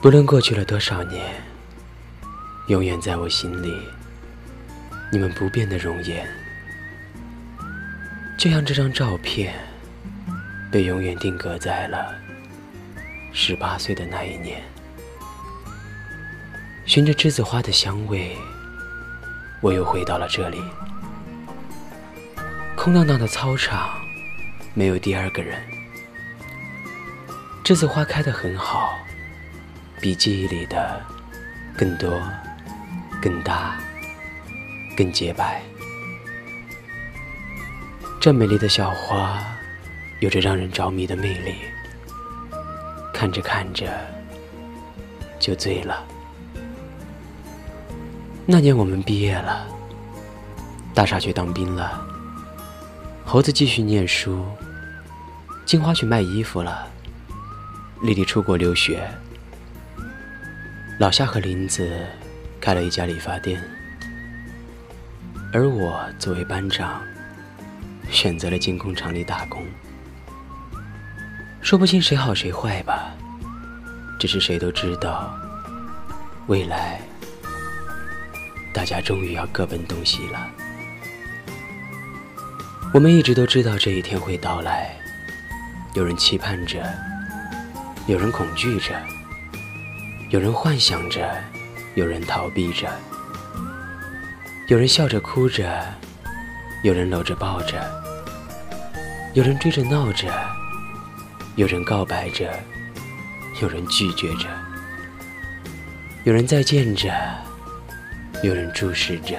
[0.00, 1.34] 不论过去了多少年，
[2.68, 3.76] 永远在我心里，
[5.10, 6.28] 你们不变的容颜，
[8.38, 9.54] 就像这张照片，
[10.70, 12.14] 被永远定格在了
[13.32, 14.62] 十八岁的那一年。
[16.84, 18.36] 循着栀子花的香味，
[19.60, 20.62] 我又回到了这里。
[22.76, 23.90] 空荡荡的操场，
[24.72, 25.60] 没有第二个人。
[27.64, 28.96] 栀子花开得很好，
[30.00, 31.00] 比记忆里的
[31.76, 32.22] 更多、
[33.20, 33.78] 更大、
[34.96, 35.62] 更洁白。
[38.20, 39.42] 这美丽的小花，
[40.20, 41.54] 有着让人着迷的魅力。
[43.12, 43.86] 看着看着，
[45.38, 46.04] 就醉了。
[48.44, 49.66] 那年我们毕业了，
[50.94, 52.06] 大傻去当兵了，
[53.24, 54.44] 猴子继续念书，
[55.64, 56.86] 金花去卖衣服了，
[58.02, 59.08] 丽丽出国留学，
[60.98, 62.06] 老夏和林子
[62.58, 63.62] 开了一家理发店，
[65.52, 67.02] 而我作为班长，
[68.10, 69.62] 选择了进工厂里打工。
[71.60, 73.10] 说不清谁好谁坏吧，
[74.18, 75.38] 只是谁都知道，
[76.46, 76.98] 未来。
[78.72, 80.48] 大家终于要各奔东西了。
[82.94, 84.96] 我们一直都知道这一天会到来，
[85.92, 86.90] 有人期盼着，
[88.06, 88.98] 有人恐惧着，
[90.36, 91.26] 有人幻想着，
[91.94, 92.86] 有人逃避着，
[94.68, 95.82] 有人笑着哭着，
[96.82, 97.82] 有人搂着抱着，
[99.32, 100.28] 有人追着闹着，
[101.54, 102.52] 有人告白着，
[103.62, 104.46] 有人拒绝着，
[106.24, 107.10] 有人再见着。
[108.42, 109.38] 有人注视着。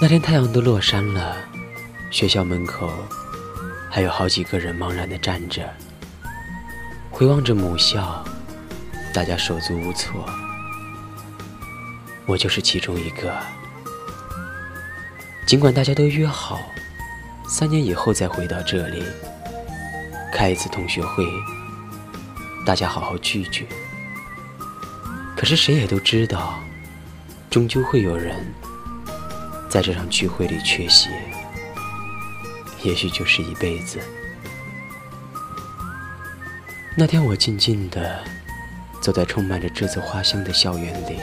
[0.00, 1.36] 那天太阳都落山了，
[2.12, 2.88] 学校门口
[3.90, 5.68] 还有好几个人茫然地站着，
[7.10, 8.24] 回望着母校，
[9.16, 10.28] 大家手足无措。
[12.26, 13.34] 我就是其中一个。
[15.46, 16.60] 尽管大家都约好，
[17.48, 19.02] 三年以后再回到这里，
[20.30, 21.24] 开一次同学会，
[22.66, 23.66] 大家好好聚聚。
[25.34, 26.62] 可是谁也都知道。
[27.48, 28.36] 终究会有人
[29.66, 31.08] 在这场聚会里缺席，
[32.82, 33.98] 也许就是一辈子。
[36.94, 38.22] 那天，我静静的
[39.06, 41.16] 走在充满着栀子花香的校园里，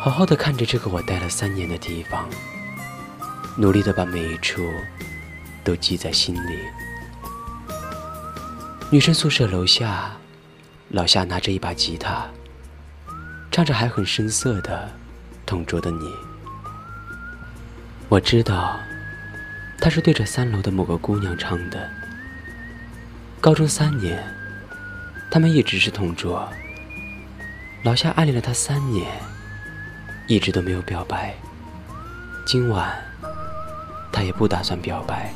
[0.00, 2.28] 好好的看着这个我待了三年的地方，
[3.56, 4.68] 努力的把每一处
[5.62, 6.58] 都记在心里。
[8.90, 10.10] 女生宿舍楼下，
[10.88, 12.26] 老夏拿着一把吉他。
[13.52, 14.90] 唱着还很生涩的
[15.46, 16.04] 《同桌的你》，
[18.08, 18.76] 我知道
[19.80, 21.88] 他是对着三楼的某个姑娘唱的。
[23.40, 24.20] 高中三年，
[25.30, 26.48] 他们一直是同桌。
[27.82, 29.06] 老夏暗恋了他三年，
[30.26, 31.34] 一直都没有表白。
[32.46, 32.96] 今晚，
[34.10, 35.32] 他也不打算表白，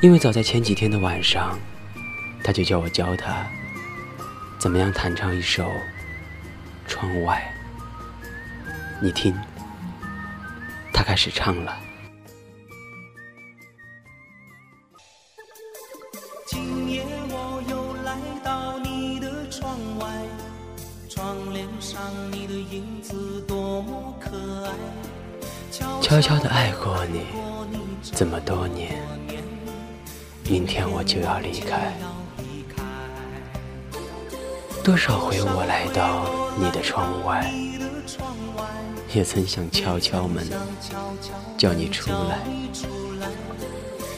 [0.00, 1.58] 因为早在前几天的晚上，
[2.42, 3.46] 他就叫我教他
[4.58, 5.70] 怎么样弹唱一首。
[6.86, 7.42] 窗外，
[9.00, 9.34] 你听，
[10.92, 11.83] 他开始唱了。
[26.00, 27.22] 悄悄的爱过你
[28.02, 29.00] 这么多年，
[30.48, 31.92] 明天我就要离开。
[34.84, 36.28] 多少回我来到
[36.58, 37.50] 你的窗外，
[39.14, 40.46] 也曾想敲敲门，
[41.56, 42.38] 叫你出来。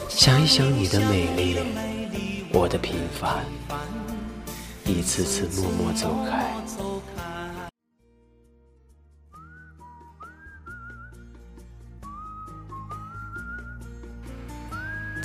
[0.09, 1.57] 想一想你的美丽，
[2.51, 3.45] 我的平凡，
[4.85, 6.53] 一次次默默走开。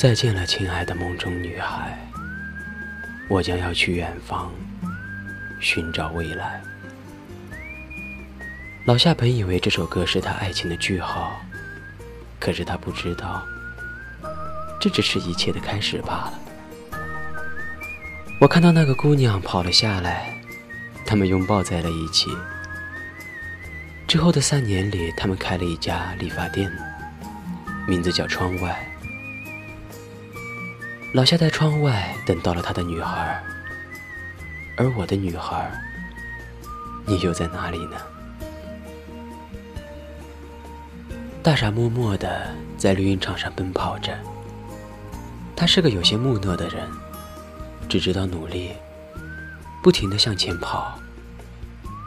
[0.02, 1.96] 再见了，亲爱的梦中女孩，
[3.28, 4.53] 我将要去远方。
[5.60, 6.60] 寻找未来。
[8.84, 11.41] 老夏本以为这首歌是他爱情的句号，
[12.41, 13.47] 可是他不知道，
[14.80, 16.34] 这只是一切的开始罢了。
[18.41, 20.34] 我看到那个姑娘跑了下来，
[21.06, 22.28] 他们拥抱在了一起。
[24.09, 26.68] 之后的三年里，他们开了一家理发店，
[27.86, 28.88] 名字叫窗外。
[31.12, 33.42] 老夏在窗外等到了他的女孩。
[34.78, 35.70] 而我的女孩，
[37.04, 37.97] 你又在哪里呢？
[41.42, 44.16] 大傻默默的在绿茵场上奔跑着。
[45.54, 46.88] 他是个有些木讷的人，
[47.91, 48.72] 只知道努力，
[49.82, 50.98] 不停的向前跑，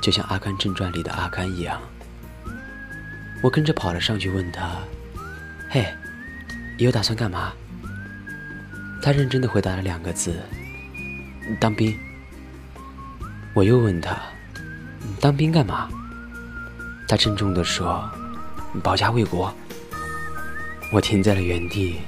[0.02, 1.80] 就像《阿甘正传》里的阿甘一样。
[3.44, 4.72] 我跟着跑了上去，问他
[5.70, 5.94] ：“嘿，
[6.80, 7.54] 以后打算干嘛？”
[9.06, 10.42] 他认真的回答了两个字
[11.62, 11.96] ：“当兵。”
[13.54, 14.18] 我又问他
[15.22, 15.88] ：“当兵干嘛？”
[17.08, 18.10] 他郑重的说
[18.82, 19.54] ：“保家卫国。”
[20.92, 22.02] 我停在了原地，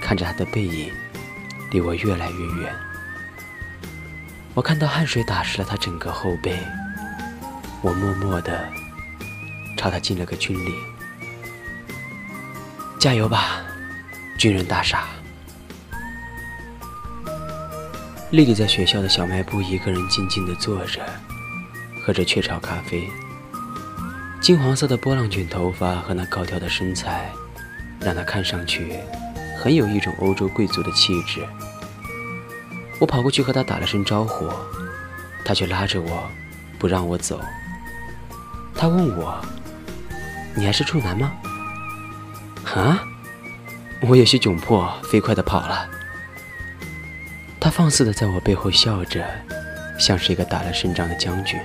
[0.00, 0.90] 看着他的背影，
[1.70, 2.74] 离我越来越远。
[4.54, 6.58] 我看到汗水打湿了他整个后背，
[7.82, 8.66] 我默默的
[9.76, 10.72] 朝他敬了个军礼。
[12.98, 13.60] 加油吧，
[14.38, 15.04] 军人大傻！
[18.34, 21.00] 丽丽在学校的小卖部一个人静静的坐着，
[22.04, 23.08] 喝着雀巢咖啡。
[24.40, 27.30] 金黄色的波浪卷头发和那高挑的身材，
[28.00, 28.98] 让她看上去
[29.56, 31.46] 很有一种欧洲贵族的气质。
[32.98, 34.50] 我跑过去和她打了声招呼，
[35.44, 36.28] 她却拉着我，
[36.76, 37.40] 不让我走。
[38.74, 39.40] 她问我
[40.58, 41.32] ：“你还是处男吗？”
[42.74, 42.98] 啊！
[44.00, 45.88] 我有些窘迫，飞快地跑了。
[47.74, 49.26] 放肆地在我背后笑着，
[49.98, 51.58] 像是一个打了胜仗的将军。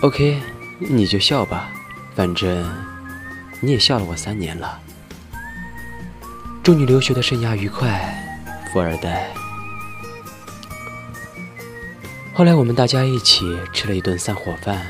[0.00, 0.40] OK。
[0.78, 1.70] 你就笑吧，
[2.14, 2.70] 反正
[3.60, 4.78] 你也笑了我三年了。
[6.62, 8.14] 祝你留学的生涯愉快，
[8.70, 9.30] 富二代。
[12.34, 14.86] 后来我们大家一起吃了一顿散伙饭，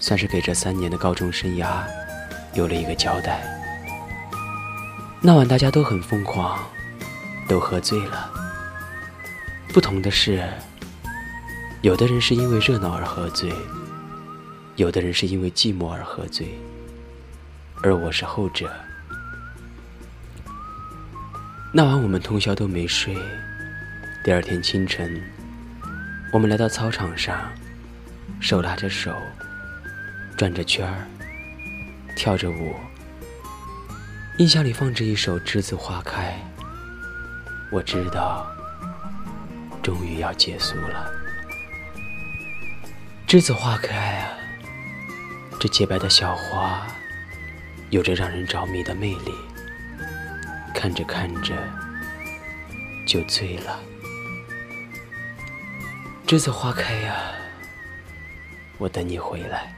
[0.00, 1.84] 算是给这三年的高中生涯
[2.54, 3.40] 有了一个交代。
[5.20, 6.58] 那晚大家都很疯狂，
[7.48, 8.30] 都喝醉了。
[9.72, 10.46] 不同的是，
[11.80, 13.52] 有的人是因为热闹而喝醉。
[14.76, 16.56] 有的人是因为寂寞而喝醉，
[17.82, 18.70] 而我是后者。
[21.72, 23.16] 那晚我们通宵都没睡。
[24.22, 25.20] 第二天清晨，
[26.32, 27.50] 我们来到操场上，
[28.40, 29.12] 手拉着手，
[30.36, 31.06] 转着圈儿，
[32.14, 32.74] 跳着舞。
[34.36, 36.40] 音响里放着一首《栀子花开》，
[37.70, 38.46] 我知道，
[39.82, 41.12] 终于要结束了。
[43.26, 44.32] 栀子花开啊！
[45.60, 46.86] 这洁白的小花，
[47.90, 49.34] 有着让人着迷的魅力。
[50.74, 51.54] 看着看着，
[53.06, 53.78] 就醉了。
[56.26, 57.32] 栀子花开呀，
[58.78, 59.74] 我等你回来。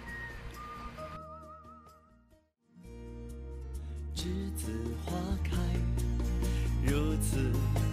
[4.15, 4.71] 栀子
[5.05, 5.51] 花开，
[6.85, 7.51] 如此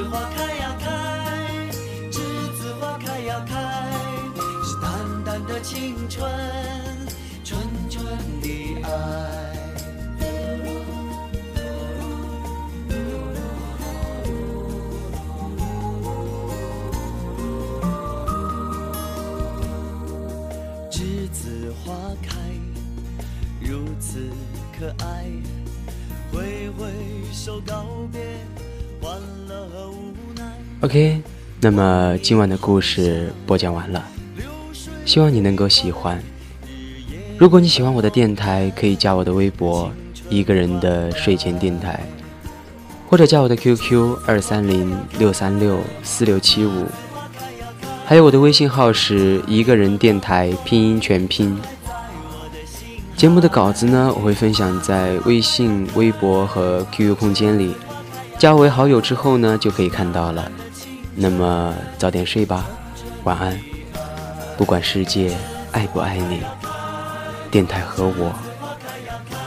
[0.00, 0.88] 栀子花开呀开，
[2.10, 2.16] 栀
[2.56, 3.52] 子花开呀开，
[4.64, 6.26] 是淡淡的青春。
[7.44, 7.60] 纯
[7.90, 8.02] 纯
[8.40, 8.88] 的爱。
[20.90, 21.92] 栀子花
[22.22, 22.38] 开，
[23.60, 24.30] 如此
[24.78, 25.30] 可爱，
[26.32, 26.90] 挥挥
[27.34, 28.18] 手告别，
[29.02, 29.39] 欢乐。
[30.82, 31.20] OK，
[31.60, 34.02] 那么今晚的故事播讲完了，
[35.04, 36.18] 希望你能够喜欢。
[37.36, 39.92] 如果你喜欢我的电台，可以加我的微博
[40.30, 42.00] “一个人的睡前电台”，
[43.06, 46.86] 或者加我的 QQ 二三零六三六四六七五，
[48.06, 51.58] 还有我的微信号是一个人电台拼音全拼。
[53.18, 57.74] 节目的稿子呢，我会分享在微信、微博和 QQ 空间里，
[58.38, 60.50] 加我为好友之后呢，就可以看到了。
[61.22, 62.64] 那么早点睡吧，
[63.24, 63.60] 晚安。
[64.56, 65.36] 不管世界
[65.70, 66.40] 爱不爱你，
[67.50, 68.32] 电台和我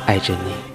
[0.06, 0.73] 爱着你。